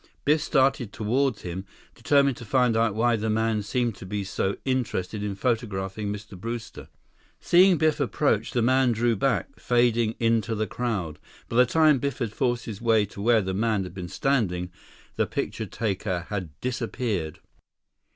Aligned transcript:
Biff 0.25 0.41
started 0.41 0.91
toward 0.91 1.41
him, 1.41 1.63
determined 1.93 2.35
to 2.37 2.43
find 2.43 2.75
out 2.75 2.95
why 2.95 3.15
the 3.15 3.29
man 3.29 3.61
seemed 3.61 3.93
to 3.97 4.05
be 4.07 4.23
so 4.23 4.57
interested 4.65 5.21
in 5.21 5.35
photographing 5.35 6.11
Mr. 6.11 6.35
Brewster. 6.35 6.87
Seeing 7.39 7.77
Biff 7.77 7.99
approach, 7.99 8.49
the 8.49 8.63
man 8.63 8.93
drew 8.93 9.15
back, 9.15 9.59
fading 9.59 10.15
into 10.19 10.55
the 10.55 10.65
crowd. 10.65 11.19
By 11.49 11.57
the 11.57 11.67
time 11.67 11.99
Biff 11.99 12.17
had 12.17 12.33
forced 12.33 12.65
his 12.65 12.81
way 12.81 13.05
to 13.05 13.21
where 13.21 13.43
the 13.43 13.53
man 13.53 13.83
had 13.83 13.93
been 13.93 14.09
standing, 14.09 14.71
the 15.17 15.27
picture 15.27 15.67
taker 15.67 16.25
had 16.29 16.49
disappeared. 16.61 17.37